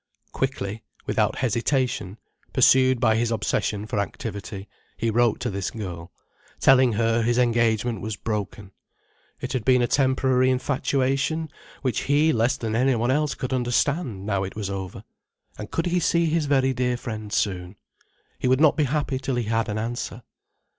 Quickly, 0.31 0.81
without 1.05 1.35
hesitation, 1.37 2.17
pursued 2.53 2.99
by 2.99 3.15
his 3.15 3.29
obsession 3.29 3.85
for 3.85 3.99
activity, 3.99 4.67
he 4.97 5.11
wrote 5.11 5.39
to 5.41 5.51
this 5.51 5.69
girl, 5.69 6.11
telling 6.59 6.93
her 6.93 7.21
his 7.21 7.37
engagement 7.37 8.01
was 8.01 8.15
broken—it 8.15 9.53
had 9.53 9.63
been 9.63 9.83
a 9.83 9.87
temporary 9.87 10.49
infatuation 10.49 11.49
which 11.83 11.99
he 12.05 12.33
less 12.33 12.57
than 12.57 12.75
any 12.75 12.95
one 12.95 13.11
else 13.11 13.35
could 13.35 13.53
understand 13.53 14.25
now 14.25 14.43
it 14.43 14.55
was 14.55 14.71
over—and 14.71 15.69
could 15.69 15.85
he 15.85 15.99
see 15.99 16.25
his 16.25 16.47
very 16.47 16.73
dear 16.73 16.97
friend 16.97 17.31
soon? 17.31 17.75
He 18.39 18.47
would 18.47 18.59
not 18.59 18.75
be 18.75 18.85
happy 18.85 19.19
till 19.19 19.35
he 19.35 19.43
had 19.43 19.69
an 19.69 19.77
answer. 19.77 20.23